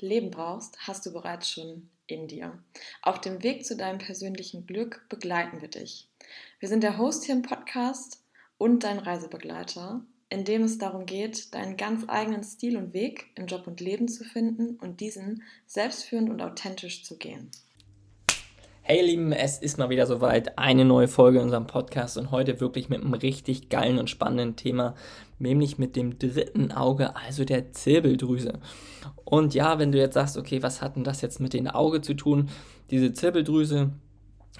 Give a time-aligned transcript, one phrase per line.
[0.00, 2.58] Leben brauchst, hast du bereits schon in dir.
[3.02, 6.08] Auf dem Weg zu deinem persönlichen Glück begleiten wir dich.
[6.58, 8.22] Wir sind der Host hier im Podcast
[8.58, 13.46] und dein Reisebegleiter, in dem es darum geht, deinen ganz eigenen Stil und Weg im
[13.46, 17.50] Job und Leben zu finden und diesen selbstführend und authentisch zu gehen.
[18.86, 22.60] Hey Lieben, es ist mal wieder soweit, eine neue Folge in unserem Podcast und heute
[22.60, 24.94] wirklich mit einem richtig geilen und spannenden Thema,
[25.38, 28.58] nämlich mit dem dritten Auge, also der Zirbeldrüse.
[29.24, 32.02] Und ja, wenn du jetzt sagst, okay, was hat denn das jetzt mit dem Auge
[32.02, 32.50] zu tun?
[32.90, 33.92] Diese Zirbeldrüse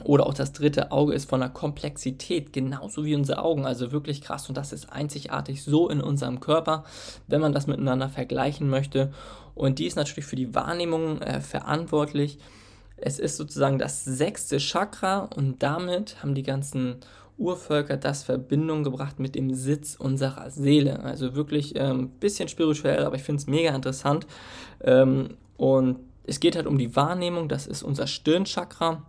[0.02, 4.22] oder auch das dritte Auge ist von der Komplexität genauso wie unsere Augen, also wirklich
[4.22, 6.84] krass und das ist einzigartig so in unserem Körper,
[7.26, 9.12] wenn man das miteinander vergleichen möchte.
[9.54, 12.38] Und die ist natürlich für die Wahrnehmung äh, verantwortlich
[13.06, 16.96] es ist sozusagen das sechste Chakra und damit haben die ganzen
[17.36, 21.00] Urvölker das Verbindung gebracht mit dem Sitz unserer Seele.
[21.00, 24.26] Also wirklich ein ähm, bisschen spirituell, aber ich finde es mega interessant.
[24.80, 29.02] Ähm, und es geht halt um die Wahrnehmung, das ist unser Stirnchakra.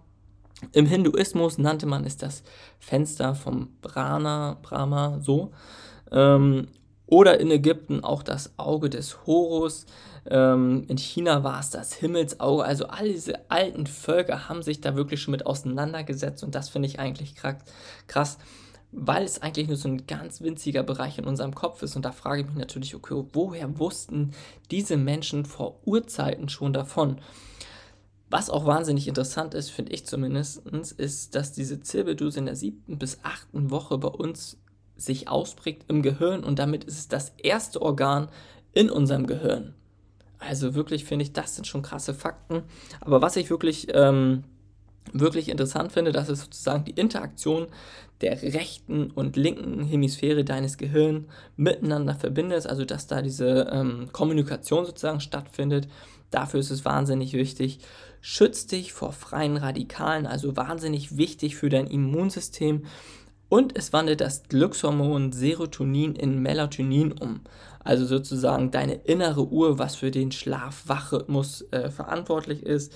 [0.73, 2.43] Im Hinduismus nannte man es das
[2.79, 5.53] Fenster vom Brahma, Brahma so.
[6.11, 6.67] Ähm,
[7.07, 9.85] oder in Ägypten auch das Auge des Horus.
[10.27, 12.63] Ähm, in China war es das Himmelsauge.
[12.63, 16.87] Also all diese alten Völker haben sich da wirklich schon mit auseinandergesetzt und das finde
[16.87, 17.35] ich eigentlich
[18.07, 18.37] krass,
[18.91, 21.95] weil es eigentlich nur so ein ganz winziger Bereich in unserem Kopf ist.
[21.95, 24.31] Und da frage ich mich natürlich, okay, woher wussten
[24.71, 27.19] diese Menschen vor Urzeiten schon davon?
[28.29, 30.65] Was auch wahnsinnig interessant ist, finde ich zumindest,
[30.97, 34.57] ist, dass diese Zirbeldrüse in der siebten bis achten Woche bei uns
[34.97, 38.29] sich ausprägt im Gehirn und damit ist es das erste Organ
[38.73, 39.73] in unserem Gehirn.
[40.39, 42.63] Also wirklich finde ich, das sind schon krasse Fakten.
[43.01, 44.43] Aber was ich wirklich, ähm,
[45.13, 47.67] wirklich interessant finde, das ist sozusagen die Interaktion
[48.21, 51.25] der rechten und linken Hemisphäre deines Gehirns
[51.57, 55.87] miteinander verbindet, also dass da diese ähm, Kommunikation sozusagen stattfindet.
[56.31, 57.79] Dafür ist es wahnsinnig wichtig.
[58.21, 62.85] Schützt dich vor freien Radikalen, also wahnsinnig wichtig für dein Immunsystem.
[63.49, 67.41] Und es wandelt das Glückshormon Serotonin in Melatonin um.
[67.83, 72.93] Also sozusagen deine innere Uhr, was für den Schlaf-Wach-Rhythmus äh, verantwortlich ist.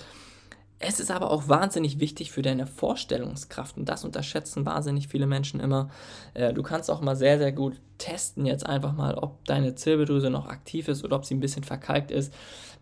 [0.82, 5.60] Es ist aber auch wahnsinnig wichtig für deine Vorstellungskraft und das unterschätzen wahnsinnig viele Menschen
[5.60, 5.90] immer.
[6.32, 10.30] Äh, du kannst auch mal sehr, sehr gut testen jetzt einfach mal, ob deine Zirbeldrüse
[10.30, 12.32] noch aktiv ist oder ob sie ein bisschen verkalkt ist.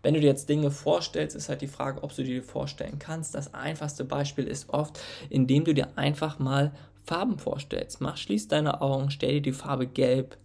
[0.01, 3.35] Wenn du dir jetzt Dinge vorstellst, ist halt die Frage, ob du dir vorstellen kannst.
[3.35, 4.97] Das einfachste Beispiel ist oft,
[5.29, 6.71] indem du dir einfach mal
[7.03, 8.01] Farben vorstellst.
[8.01, 10.37] Mach, schließ deine Augen, stell dir die Farbe gelb,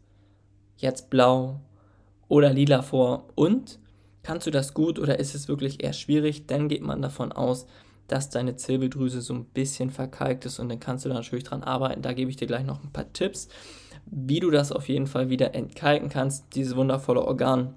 [0.77, 1.61] jetzt blau
[2.29, 3.79] oder lila vor und
[4.23, 6.47] kannst du das gut oder ist es wirklich eher schwierig?
[6.47, 7.67] Dann geht man davon aus,
[8.09, 11.63] dass deine Zirbeldrüse so ein bisschen verkalkt ist und dann kannst du da natürlich dran
[11.63, 12.03] arbeiten.
[12.03, 13.49] Da gebe ich dir gleich noch ein paar Tipps,
[14.07, 17.75] wie du das auf jeden Fall wieder entkalken kannst, dieses wundervolle Organ.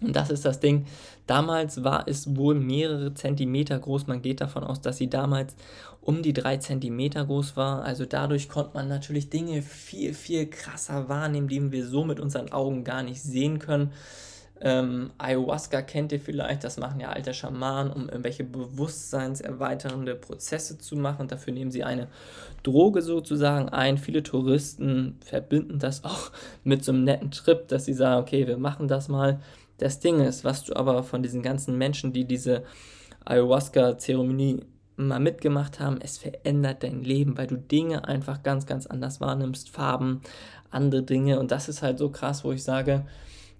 [0.00, 0.86] Und das ist das Ding.
[1.26, 4.06] Damals war es wohl mehrere Zentimeter groß.
[4.06, 5.56] Man geht davon aus, dass sie damals
[6.00, 7.82] um die drei Zentimeter groß war.
[7.82, 12.52] Also dadurch konnte man natürlich Dinge viel, viel krasser wahrnehmen, die wir so mit unseren
[12.52, 13.92] Augen gar nicht sehen können.
[14.60, 20.96] Ähm, Ayahuasca kennt ihr vielleicht, das machen ja alte Schamanen, um irgendwelche bewusstseinserweiternde Prozesse zu
[20.96, 21.26] machen.
[21.28, 22.08] Dafür nehmen sie eine
[22.62, 23.98] Droge sozusagen ein.
[23.98, 26.30] Viele Touristen verbinden das auch
[26.64, 29.40] mit so einem netten Trip, dass sie sagen, okay, wir machen das mal.
[29.78, 32.64] Das Ding ist, was du aber von diesen ganzen Menschen, die diese
[33.24, 34.60] Ayahuasca-Zeremonie
[34.96, 39.70] mal mitgemacht haben, es verändert dein Leben, weil du Dinge einfach ganz, ganz anders wahrnimmst,
[39.70, 40.20] Farben,
[40.70, 41.40] andere Dinge.
[41.40, 43.04] Und das ist halt so krass, wo ich sage,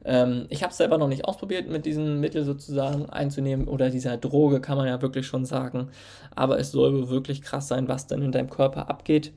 [0.04, 4.16] ähm, ich habe es selber noch nicht ausprobiert, mit diesem Mittel sozusagen einzunehmen oder dieser
[4.16, 5.88] Droge, kann man ja wirklich schon sagen.
[6.36, 9.32] Aber es soll wirklich krass sein, was dann in deinem Körper abgeht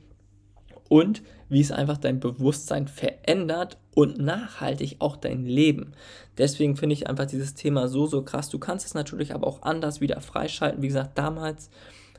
[0.89, 5.93] und wie es einfach dein Bewusstsein verändert und nachhaltig auch dein Leben.
[6.37, 8.49] Deswegen finde ich einfach dieses Thema so, so krass.
[8.49, 10.81] Du kannst es natürlich aber auch anders wieder freischalten.
[10.81, 11.69] Wie gesagt, damals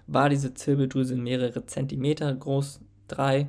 [0.07, 3.49] war diese Zirbeldrüse mehrere Zentimeter groß, drei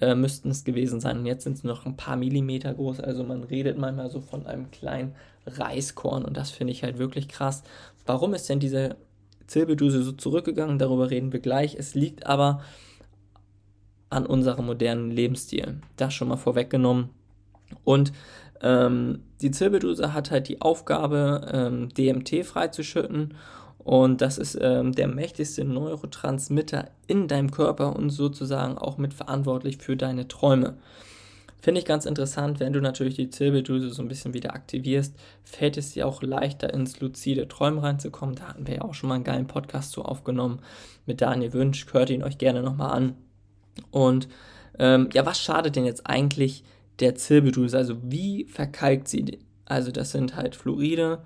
[0.00, 1.18] äh, müssten es gewesen sein.
[1.18, 3.00] Und jetzt sind es noch ein paar Millimeter groß.
[3.00, 5.14] Also man redet manchmal so von einem kleinen
[5.46, 7.62] Reiskorn und das finde ich halt wirklich krass.
[8.04, 8.96] Warum ist denn diese
[9.46, 10.78] Zirbeldrüse so zurückgegangen?
[10.78, 11.76] Darüber reden wir gleich.
[11.76, 12.62] Es liegt aber
[14.10, 15.80] an unserem modernen Lebensstil.
[15.96, 17.10] Das schon mal vorweggenommen.
[17.84, 18.12] Und
[18.62, 23.34] Ähm, die Zirbeldrüse hat halt die Aufgabe, ähm, DMT freizuschütten
[23.78, 29.96] und das ist ähm, der mächtigste Neurotransmitter in deinem Körper und sozusagen auch mitverantwortlich für
[29.96, 30.78] deine Träume.
[31.60, 35.14] Finde ich ganz interessant, wenn du natürlich die Zirbeldrüse so ein bisschen wieder aktivierst,
[35.44, 38.36] fällt es dir auch leichter ins luzide Träumen reinzukommen.
[38.36, 40.60] Da hatten wir ja auch schon mal einen geilen Podcast zu aufgenommen
[41.04, 41.86] mit Daniel Wünsch.
[41.92, 43.14] Hört ihn euch gerne nochmal an.
[43.90, 44.28] Und
[44.78, 46.64] ähm, ja, was schadet denn jetzt eigentlich
[47.00, 47.76] der Zirbeldrüse?
[47.76, 49.38] Also wie verkalkt sie?
[49.64, 51.22] Also das sind halt Fluoride,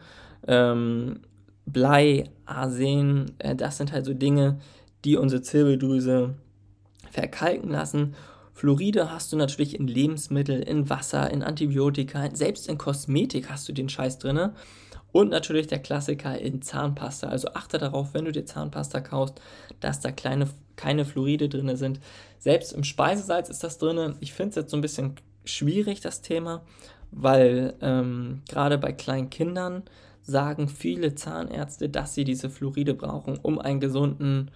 [0.46, 1.20] ähm,
[1.66, 4.58] Blei, Arsen, äh, das sind halt so Dinge,
[5.04, 6.34] die unsere Zirbeldrüse
[7.10, 8.14] verkalken lassen.
[8.52, 13.72] Fluoride hast du natürlich in Lebensmitteln, in Wasser, in Antibiotika, selbst in Kosmetik hast du
[13.72, 14.50] den Scheiß drin.
[15.12, 17.28] Und natürlich der Klassiker in Zahnpasta.
[17.28, 19.40] Also achte darauf, wenn du dir Zahnpasta kaufst,
[19.80, 22.00] dass da kleine, keine Fluoride drin sind.
[22.38, 24.16] Selbst im Speisesalz ist das drin.
[24.20, 26.62] Ich finde es jetzt so ein bisschen schwierig, das Thema,
[27.10, 29.82] weil ähm, gerade bei kleinen Kindern
[30.22, 34.50] sagen viele Zahnärzte, dass sie diese Fluoride brauchen, um einen gesunden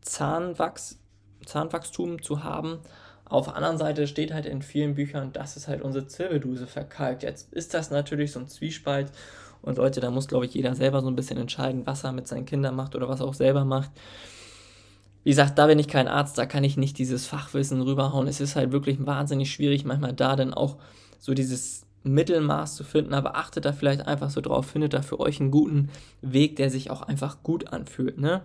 [0.00, 0.98] Zahnwachs,
[1.44, 2.78] Zahnwachstum zu haben.
[3.24, 7.22] Auf der anderen Seite steht halt in vielen Büchern, dass es halt unsere Zirbeldrüse verkalkt.
[7.22, 9.12] Jetzt ist das natürlich so ein Zwiespalt.
[9.62, 12.28] Und Leute, da muss, glaube ich, jeder selber so ein bisschen entscheiden, was er mit
[12.28, 13.90] seinen Kindern macht oder was er auch selber macht.
[15.24, 18.28] Wie gesagt, da bin ich kein Arzt, da kann ich nicht dieses Fachwissen rüberhauen.
[18.28, 20.78] Es ist halt wirklich wahnsinnig schwierig, manchmal da dann auch
[21.18, 25.20] so dieses Mittelmaß zu finden, aber achtet da vielleicht einfach so drauf, findet da für
[25.20, 25.90] euch einen guten
[26.22, 28.18] Weg, der sich auch einfach gut anfühlt.
[28.18, 28.42] Ne?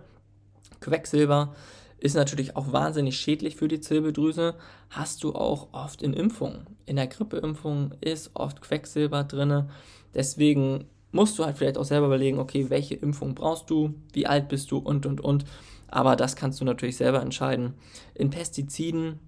[0.80, 1.54] Quecksilber
[1.98, 4.54] ist natürlich auch wahnsinnig schädlich für die Zirbeldrüse.
[4.90, 6.66] Hast du auch oft in Impfungen.
[6.84, 9.70] In der Grippeimpfung ist oft Quecksilber drin.
[10.12, 10.84] Deswegen
[11.14, 14.70] musst du halt vielleicht auch selber überlegen, okay, welche Impfung brauchst du, wie alt bist
[14.70, 15.44] du und und und.
[15.88, 17.74] Aber das kannst du natürlich selber entscheiden.
[18.14, 19.20] In Pestiziden,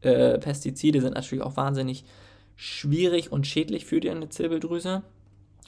[0.00, 2.04] äh, Pestizide sind natürlich auch wahnsinnig
[2.56, 5.02] schwierig und schädlich für die Zirbeldrüse.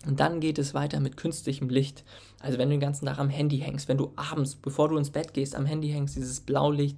[0.06, 2.05] Und dann geht es weiter mit künstlichem Licht.
[2.40, 5.11] Also wenn du den ganzen Tag am Handy hängst, wenn du abends, bevor du ins
[5.11, 6.96] Bett gehst, am Handy hängst, dieses Blaulicht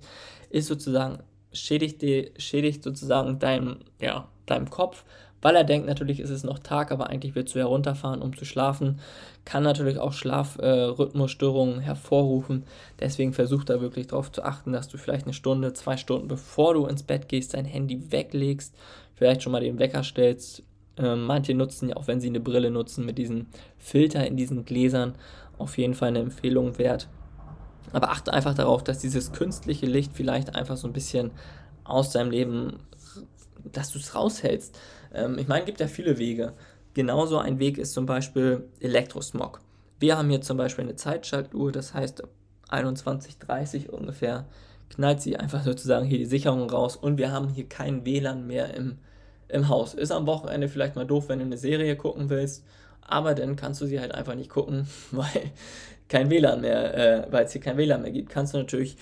[0.50, 1.18] ist sozusagen,
[1.52, 5.04] schädigt, die, schädigt sozusagen deinem, ja, deinem Kopf,
[5.40, 8.44] weil er denkt, natürlich ist es noch Tag, aber eigentlich willst du herunterfahren, um zu
[8.44, 9.00] schlafen.
[9.44, 12.64] Kann natürlich auch Schlafrhythmusstörungen äh, hervorrufen.
[13.00, 16.74] Deswegen versuch da wirklich darauf zu achten, dass du vielleicht eine Stunde, zwei Stunden, bevor
[16.74, 18.74] du ins Bett gehst, dein Handy weglegst,
[19.14, 20.64] vielleicht schon mal den Wecker stellst.
[20.96, 23.46] Ähm, manche nutzen ja auch, wenn sie eine Brille nutzen, mit diesem
[23.78, 25.14] Filter in diesen Gläsern
[25.56, 27.08] auf jeden Fall eine Empfehlung wert.
[27.92, 31.30] Aber achte einfach darauf, dass dieses künstliche Licht vielleicht einfach so ein bisschen
[31.84, 32.80] aus deinem Leben,
[33.72, 34.78] dass du es raushältst.
[35.14, 36.52] Ähm, ich meine, es gibt ja viele Wege.
[36.94, 39.60] Genauso ein Weg ist zum Beispiel Elektrosmog.
[40.00, 42.22] Wir haben hier zum Beispiel eine Zeitschaltuhr, das heißt
[42.70, 44.46] 21.30 ungefähr
[44.90, 48.74] knallt sie einfach sozusagen hier die Sicherung raus und wir haben hier kein WLAN mehr
[48.74, 48.98] im,
[49.48, 49.94] im Haus.
[49.94, 52.64] Ist am Wochenende vielleicht mal doof, wenn du eine Serie gucken willst,
[53.02, 55.52] aber dann kannst du sie halt einfach nicht gucken, weil
[56.08, 58.30] kein WLAN mehr, äh, weil es hier kein WLAN mehr gibt.
[58.30, 58.96] Kannst du natürlich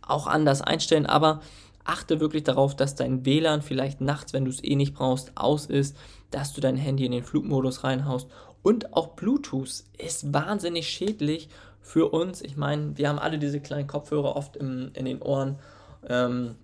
[0.00, 1.40] auch anders einstellen, aber
[1.84, 5.66] achte wirklich darauf, dass dein WLAN vielleicht nachts, wenn du es eh nicht brauchst, aus
[5.66, 5.96] ist,
[6.30, 8.28] dass du dein Handy in den Flugmodus reinhaust.
[8.62, 11.48] Und auch Bluetooth ist wahnsinnig schädlich
[11.80, 12.42] für uns.
[12.42, 15.58] Ich meine, wir haben alle diese kleinen Kopfhörer oft im, in den Ohren.
[16.08, 16.54] Ähm,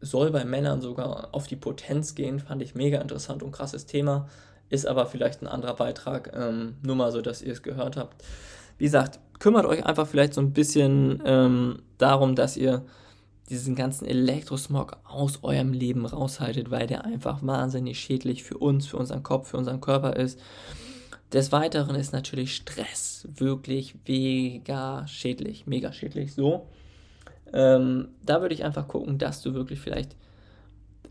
[0.00, 4.28] soll bei Männern sogar auf die Potenz gehen, fand ich mega interessant und krasses Thema.
[4.68, 8.22] Ist aber vielleicht ein anderer Beitrag, ähm, nur mal so, dass ihr es gehört habt.
[8.78, 12.84] Wie gesagt, kümmert euch einfach vielleicht so ein bisschen ähm, darum, dass ihr
[13.48, 18.96] diesen ganzen Elektrosmog aus eurem Leben raushaltet, weil der einfach wahnsinnig schädlich für uns, für
[18.96, 20.40] unseren Kopf, für unseren Körper ist.
[21.32, 26.68] Des Weiteren ist natürlich Stress wirklich mega schädlich, mega schädlich so.
[27.52, 30.16] Ähm, da würde ich einfach gucken, dass du wirklich vielleicht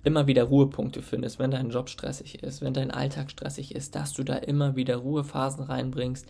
[0.04, 4.14] immer wieder Ruhepunkte findest, wenn dein Job stressig ist, wenn dein Alltag stressig ist, dass
[4.14, 6.28] du da immer wieder Ruhephasen reinbringst,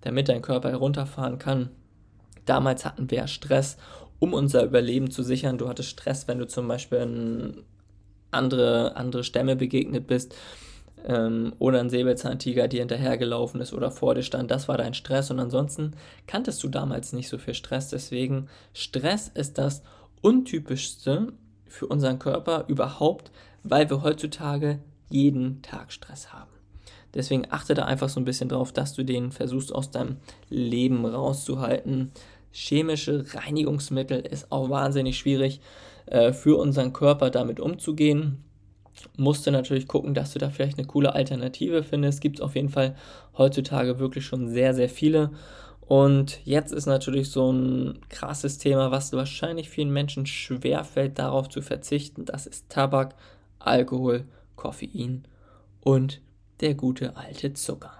[0.00, 1.68] damit dein Körper herunterfahren kann.
[2.46, 3.76] Damals hatten wir Stress
[4.18, 5.58] um unser Überleben zu sichern.
[5.58, 7.54] Du hattest Stress, wenn du zum Beispiel
[8.30, 10.34] andere, andere Stämme begegnet bist
[11.06, 14.50] ähm, oder ein Säbelzahntiger dir hinterhergelaufen ist oder vor dir stand.
[14.50, 15.92] Das war dein Stress und ansonsten
[16.26, 17.88] kanntest du damals nicht so viel Stress.
[17.88, 19.82] Deswegen, Stress ist das
[20.20, 21.32] untypischste
[21.66, 23.30] für unseren Körper überhaupt,
[23.62, 26.50] weil wir heutzutage jeden Tag Stress haben.
[27.14, 30.16] Deswegen achte da einfach so ein bisschen drauf, dass du den versuchst aus deinem
[30.50, 32.12] Leben rauszuhalten
[32.58, 35.60] chemische Reinigungsmittel ist auch wahnsinnig schwierig
[36.06, 38.44] äh, für unseren Körper damit umzugehen.
[39.16, 42.20] Musst du natürlich gucken, dass du da vielleicht eine coole Alternative findest.
[42.20, 42.96] Gibt es auf jeden Fall
[43.36, 45.30] heutzutage wirklich schon sehr, sehr viele.
[45.82, 51.62] Und jetzt ist natürlich so ein krasses Thema, was wahrscheinlich vielen Menschen schwerfällt, darauf zu
[51.62, 52.24] verzichten.
[52.24, 53.14] Das ist Tabak,
[53.60, 54.24] Alkohol,
[54.56, 55.24] Koffein
[55.80, 56.20] und
[56.60, 57.97] der gute alte Zucker.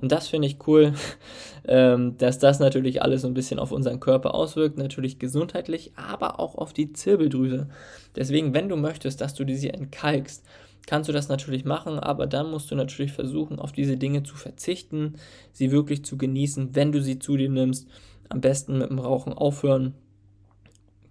[0.00, 0.94] Und das finde ich cool,
[1.68, 6.38] ähm, dass das natürlich alles so ein bisschen auf unseren Körper auswirkt, natürlich gesundheitlich, aber
[6.40, 7.68] auch auf die Zirbeldrüse.
[8.16, 10.44] Deswegen, wenn du möchtest, dass du diese entkalkst,
[10.86, 14.36] kannst du das natürlich machen, aber dann musst du natürlich versuchen, auf diese Dinge zu
[14.36, 15.16] verzichten,
[15.52, 17.88] sie wirklich zu genießen, wenn du sie zu dir nimmst.
[18.30, 19.94] Am besten mit dem Rauchen aufhören,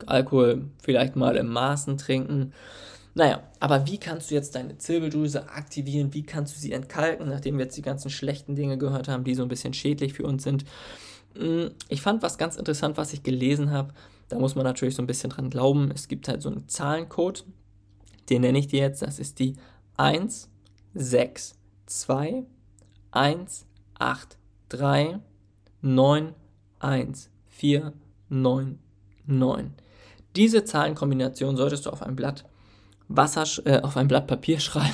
[0.06, 2.54] Alkohol vielleicht mal im Maßen trinken
[3.18, 6.14] naja, aber wie kannst du jetzt deine Zirbeldrüse aktivieren?
[6.14, 9.34] Wie kannst du sie entkalken, nachdem wir jetzt die ganzen schlechten Dinge gehört haben, die
[9.34, 10.66] so ein bisschen schädlich für uns sind?
[11.36, 13.92] Hm, ich fand was ganz interessant, was ich gelesen habe.
[14.30, 15.90] Da muss man natürlich so ein bisschen dran glauben.
[15.90, 17.44] Es gibt halt so einen Zahlencode,
[18.30, 19.02] den nenne ich dir jetzt.
[19.02, 19.56] Das ist die
[19.98, 20.48] 1,
[20.94, 21.56] 6,
[21.88, 22.44] 2,
[23.10, 23.66] 1,
[23.98, 24.38] 8,
[24.70, 25.20] 3,
[25.82, 26.36] 9,
[26.78, 27.94] 1, 4,
[28.30, 28.78] 9,
[29.26, 29.74] 9.
[30.36, 32.46] Diese Zahlenkombination solltest du auf ein Blatt
[33.10, 34.94] Wasser, äh, auf ein Blatt Papier schreiben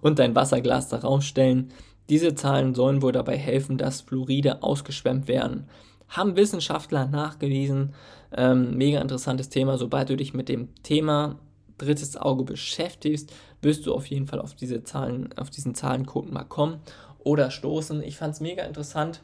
[0.00, 1.72] und dein Wasserglas darauf stellen.
[2.08, 5.68] Diese Zahlen sollen wohl dabei helfen, dass Fluoride ausgeschwemmt werden.
[6.08, 7.94] Haben Wissenschaftler nachgewiesen.
[8.32, 9.78] Ähm, mega interessantes Thema.
[9.78, 11.38] Sobald du dich mit dem Thema
[11.78, 16.44] drittes Auge beschäftigst, wirst du auf jeden Fall auf diese Zahlen, auf diesen Zahlencode mal
[16.44, 16.80] kommen
[17.20, 18.02] oder stoßen.
[18.02, 19.22] Ich fand es mega interessant.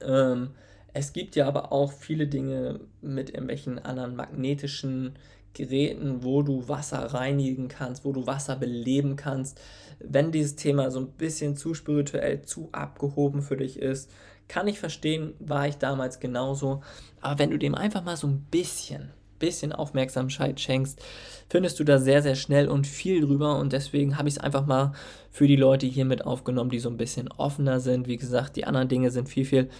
[0.00, 0.50] Ähm,
[0.92, 5.14] es gibt ja aber auch viele Dinge mit irgendwelchen anderen magnetischen
[5.54, 9.60] Geräten, wo du Wasser reinigen kannst, wo du Wasser beleben kannst.
[10.00, 14.10] Wenn dieses Thema so ein bisschen zu spirituell, zu abgehoben für dich ist,
[14.48, 16.82] kann ich verstehen, war ich damals genauso.
[17.20, 21.00] Aber wenn du dem einfach mal so ein bisschen, bisschen Aufmerksamkeit schenkst,
[21.48, 23.58] findest du da sehr, sehr schnell und viel drüber.
[23.58, 24.92] Und deswegen habe ich es einfach mal
[25.30, 28.06] für die Leute hier mit aufgenommen, die so ein bisschen offener sind.
[28.06, 29.70] Wie gesagt, die anderen Dinge sind viel, viel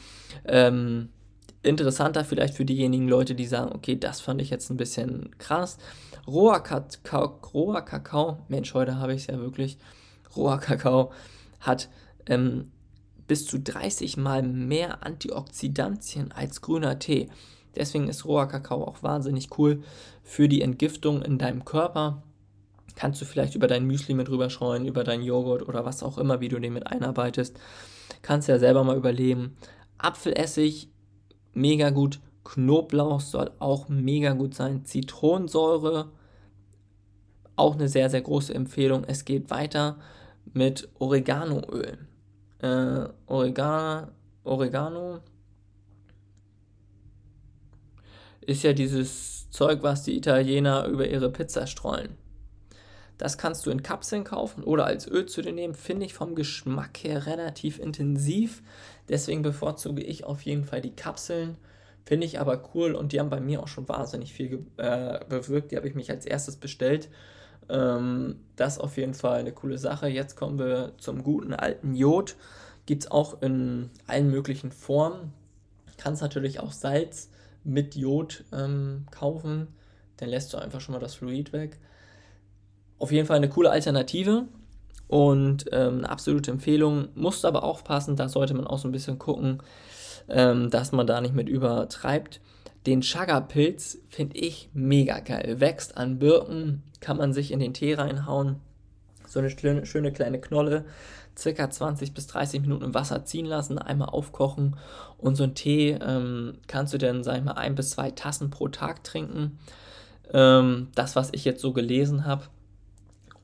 [0.46, 1.10] ähm,
[1.66, 5.78] interessanter vielleicht für diejenigen Leute, die sagen, okay, das fand ich jetzt ein bisschen krass.
[6.26, 9.78] Roher Kakao, roher Kakao Mensch, heute habe ich es ja wirklich,
[10.37, 11.12] roher Kakao
[11.61, 11.88] hat
[12.26, 12.71] ähm,
[13.26, 17.28] bis zu 30 mal mehr Antioxidantien als grüner Tee.
[17.76, 19.83] Deswegen ist roher Kakao auch wahnsinnig cool
[20.23, 22.23] für die Entgiftung in deinem Körper.
[22.97, 26.40] Kannst du vielleicht über dein Müsli mit rüberschreuen, über deinen Joghurt oder was auch immer,
[26.40, 27.59] wie du den mit einarbeitest.
[28.23, 29.56] Kannst ja selber mal überleben.
[29.99, 30.88] Apfelessig
[31.54, 32.20] mega gut.
[32.44, 34.84] Knoblauch soll auch mega gut sein.
[34.84, 36.11] Zitronensäure,
[37.56, 39.04] auch eine sehr, sehr große Empfehlung.
[39.04, 39.96] Es geht weiter
[40.52, 41.99] mit Oreganoöl.
[42.61, 44.08] Äh, Oregano,
[44.44, 45.20] Oregano
[48.40, 52.16] ist ja dieses Zeug, was die Italiener über ihre Pizza streuen.
[53.18, 55.75] Das kannst du in Kapseln kaufen oder als Öl zu dir nehmen.
[55.75, 58.62] Finde ich vom Geschmack her relativ intensiv.
[59.09, 61.56] Deswegen bevorzuge ich auf jeden Fall die Kapseln.
[62.04, 65.71] Finde ich aber cool und die haben bei mir auch schon wahnsinnig viel äh, bewirkt.
[65.71, 67.09] Die habe ich mich als erstes bestellt.
[67.68, 70.09] Ähm, das ist auf jeden Fall eine coole Sache.
[70.09, 72.37] Jetzt kommen wir zum guten alten Jod.
[72.87, 75.33] Gibt es auch in allen möglichen Formen.
[75.97, 77.30] Kannst natürlich auch Salz
[77.62, 79.68] mit Jod ähm, kaufen.
[80.18, 81.78] Dann lässt du einfach schon mal das Fluid weg.
[82.98, 84.44] Auf jeden Fall eine coole Alternative
[85.08, 87.08] und ähm, eine absolute Empfehlung.
[87.14, 89.62] Musst aber aufpassen, da sollte man auch so ein bisschen gucken,
[90.28, 92.40] ähm, dass man da nicht mit übertreibt.
[92.86, 95.60] Den Chaga-Pilz finde ich mega geil.
[95.60, 98.56] Wächst an Birken, kann man sich in den Tee reinhauen.
[99.26, 100.84] So eine schöne, schöne kleine Knolle,
[101.36, 104.76] circa 20 bis 30 Minuten im Wasser ziehen lassen, einmal aufkochen
[105.18, 108.50] und so einen Tee ähm, kannst du dann, sag ich mal, ein bis zwei Tassen
[108.50, 109.58] pro Tag trinken.
[110.32, 112.44] Ähm, das, was ich jetzt so gelesen habe,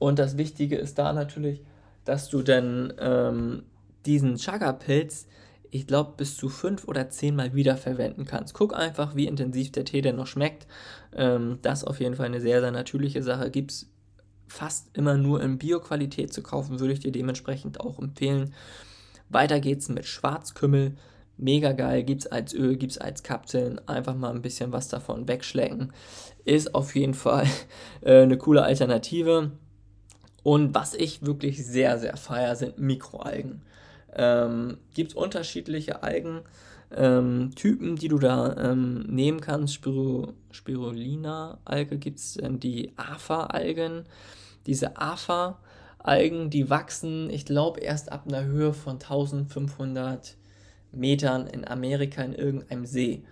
[0.01, 1.63] und das Wichtige ist da natürlich,
[2.07, 3.65] dass du dann ähm,
[4.07, 5.29] diesen Chaga-Pilz,
[5.71, 8.55] ich glaube, bis zu fünf oder zehnmal wiederverwenden kannst.
[8.55, 10.67] Guck einfach, wie intensiv der Tee denn noch schmeckt.
[11.15, 13.51] Ähm, das ist auf jeden Fall eine sehr, sehr natürliche Sache.
[13.51, 13.91] Gibt es
[14.49, 18.55] fast immer nur in Bio-Qualität zu kaufen, würde ich dir dementsprechend auch empfehlen.
[19.29, 20.97] Weiter geht's mit Schwarzkümmel.
[21.37, 23.87] Mega geil, gibt es als Öl, gibt es als Kapseln.
[23.87, 25.93] Einfach mal ein bisschen was davon wegschlecken.
[26.47, 27.47] Ist auf jeden Fall
[28.01, 29.53] äh, eine coole Alternative.
[30.43, 33.63] Und was ich wirklich sehr, sehr feier, sind Mikroalgen.
[34.15, 39.75] Ähm, Gibt unterschiedliche Algentypen, ähm, die du da ähm, nehmen kannst.
[39.75, 44.05] Spiro, Spirulina-Alge gibt es die AFA-Algen.
[44.67, 50.37] Diese AFA-Algen, die wachsen, ich glaube, erst ab einer Höhe von 1500
[50.93, 53.23] Metern in Amerika in irgendeinem See.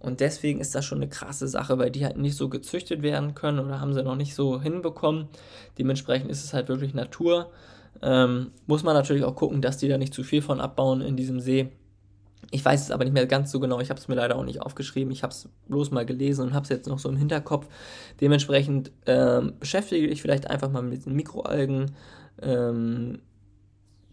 [0.00, 3.34] Und deswegen ist das schon eine krasse Sache, weil die halt nicht so gezüchtet werden
[3.34, 5.28] können oder haben sie noch nicht so hinbekommen.
[5.78, 7.50] Dementsprechend ist es halt wirklich Natur.
[8.00, 11.16] Ähm, muss man natürlich auch gucken, dass die da nicht zu viel von abbauen in
[11.16, 11.70] diesem See.
[12.52, 13.80] Ich weiß es aber nicht mehr ganz so genau.
[13.80, 15.12] Ich habe es mir leider auch nicht aufgeschrieben.
[15.12, 17.66] Ich habe es bloß mal gelesen und habe es jetzt noch so im Hinterkopf.
[18.20, 21.92] Dementsprechend ähm, beschäftige dich vielleicht einfach mal mit den Mikroalgen.
[22.40, 23.18] Ähm,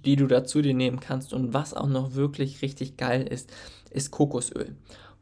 [0.05, 3.51] die du dazu dir nehmen kannst und was auch noch wirklich richtig geil ist,
[3.89, 4.75] ist Kokosöl.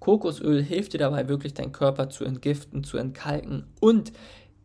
[0.03, 4.12] Kokosöl hilft dir dabei wirklich deinen Körper zu entgiften, zu entkalken und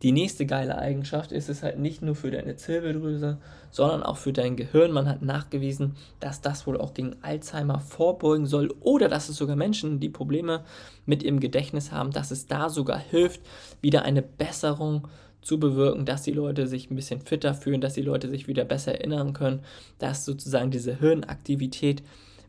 [0.01, 3.37] die nächste geile Eigenschaft ist es halt nicht nur für deine Zirbeldrüse,
[3.71, 4.91] sondern auch für dein Gehirn.
[4.91, 9.55] Man hat nachgewiesen, dass das wohl auch gegen Alzheimer vorbeugen soll oder dass es sogar
[9.55, 10.65] Menschen, die Probleme
[11.05, 13.39] mit ihrem Gedächtnis haben, dass es da sogar hilft,
[13.79, 15.07] wieder eine Besserung
[15.41, 18.65] zu bewirken, dass die Leute sich ein bisschen fitter fühlen, dass die Leute sich wieder
[18.65, 19.61] besser erinnern können,
[19.99, 22.03] dass sozusagen diese Hirnaktivität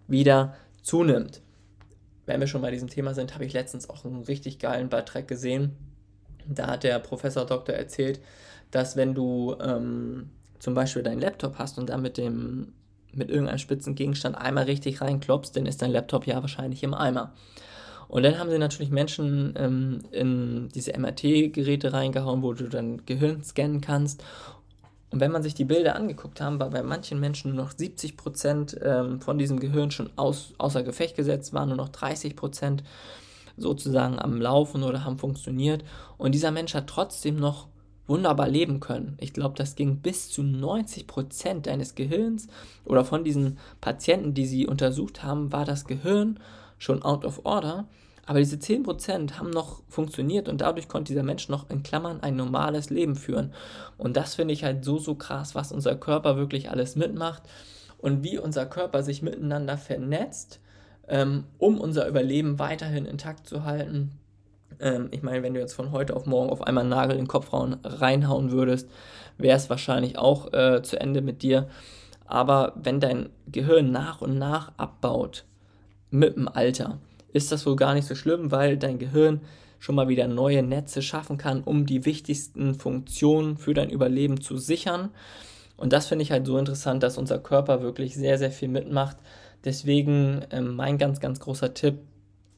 [0.09, 1.41] wieder zunimmt.
[2.31, 5.29] Wenn wir schon bei diesem Thema sind, habe ich letztens auch einen richtig geilen Beitrag
[5.29, 5.77] gesehen
[6.51, 8.21] da hat der Professor Doktor erzählt,
[8.71, 12.73] dass wenn du ähm, zum Beispiel deinen Laptop hast und dann mit dem
[13.13, 17.33] mit irgendeinem spitzen Gegenstand einmal richtig reinklopfst, dann ist dein Laptop ja wahrscheinlich im Eimer.
[18.07, 23.43] Und dann haben sie natürlich Menschen ähm, in diese MRT-Geräte reingehauen, wo du dann Gehirn
[23.43, 24.23] scannen kannst.
[25.11, 28.17] Und wenn man sich die Bilder angeguckt haben, war bei manchen Menschen nur noch 70
[28.17, 32.85] Prozent, ähm, von diesem Gehirn schon aus, außer Gefecht gesetzt, waren nur noch 30 Prozent
[33.57, 35.85] sozusagen am Laufen oder haben funktioniert.
[36.17, 37.67] Und dieser Mensch hat trotzdem noch
[38.07, 39.17] wunderbar leben können.
[39.21, 42.49] Ich glaube, das ging bis zu 90 Prozent deines Gehirns
[42.85, 46.41] oder von diesen Patienten, die sie untersucht haben, war das Gehirn
[46.79, 47.87] schon out of order.
[48.31, 52.21] Aber diese 10 Prozent haben noch funktioniert und dadurch konnte dieser Mensch noch in Klammern
[52.21, 53.53] ein normales Leben führen.
[53.99, 57.43] Und das finde ich halt so, so krass, was unser Körper wirklich alles mitmacht
[57.99, 60.61] und wie unser Körper sich miteinander vernetzt
[61.11, 64.13] ähm, um unser Überleben weiterhin intakt zu halten.
[64.79, 67.25] Ähm, ich meine, wenn du jetzt von heute auf morgen auf einmal einen Nagel in
[67.25, 68.89] den Kopf reinhauen würdest,
[69.37, 71.69] wäre es wahrscheinlich auch äh, zu Ende mit dir.
[72.27, 75.45] Aber wenn dein Gehirn nach und nach abbaut
[76.11, 76.99] mit dem Alter,
[77.33, 79.41] ist das wohl gar nicht so schlimm, weil dein Gehirn
[79.79, 84.59] schon mal wieder neue Netze schaffen kann, um die wichtigsten Funktionen für dein Überleben zu
[84.59, 85.11] sichern.
[85.77, 89.17] Und das finde ich halt so interessant, dass unser Körper wirklich sehr, sehr viel mitmacht.
[89.65, 92.01] Deswegen ähm, mein ganz, ganz großer Tipp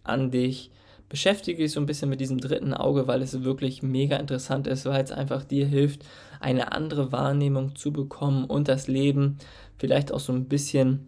[0.03, 0.73] an dich.
[1.09, 4.87] Beschäftige dich so ein bisschen mit diesem dritten Auge, weil es wirklich mega interessant ist,
[4.87, 6.05] weil es einfach dir hilft,
[6.41, 9.37] eine andere Wahrnehmung zu bekommen und das Leben
[9.77, 11.07] vielleicht auch so ein bisschen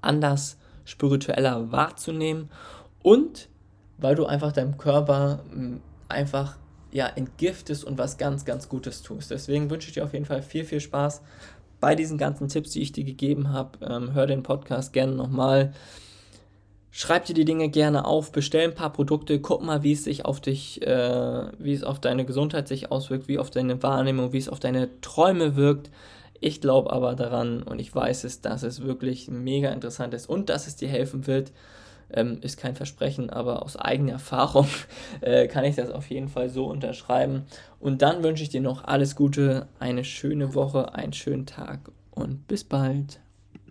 [0.00, 2.48] anders spiritueller wahrzunehmen
[3.08, 3.48] und
[3.96, 6.58] weil du einfach deinem Körper hm, einfach
[6.92, 9.30] ja entgiftest und was ganz ganz Gutes tust.
[9.30, 11.22] Deswegen wünsche ich dir auf jeden Fall viel viel Spaß
[11.80, 13.78] bei diesen ganzen Tipps, die ich dir gegeben habe.
[13.82, 15.72] Ähm, hör den Podcast gerne nochmal.
[16.90, 20.26] Schreib dir die Dinge gerne auf, bestell ein paar Produkte, guck mal, wie es sich
[20.26, 24.38] auf dich, äh, wie es auf deine Gesundheit sich auswirkt, wie auf deine Wahrnehmung, wie
[24.38, 25.90] es auf deine Träume wirkt.
[26.40, 30.50] Ich glaube aber daran und ich weiß es, dass es wirklich mega interessant ist und
[30.50, 31.52] dass es dir helfen wird,
[32.12, 34.66] ähm, ist kein Versprechen, aber aus eigener Erfahrung
[35.20, 37.44] äh, kann ich das auf jeden Fall so unterschreiben.
[37.80, 42.48] Und dann wünsche ich dir noch alles Gute, eine schöne Woche, einen schönen Tag und
[42.48, 43.20] bis bald.